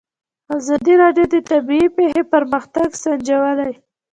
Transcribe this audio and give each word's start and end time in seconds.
ازادي 0.57 0.93
راډیو 1.03 1.25
د 1.33 1.35
طبیعي 1.49 1.87
پېښې 1.97 2.23
پرمختګ 2.33 2.87
سنجولی. 3.03 3.73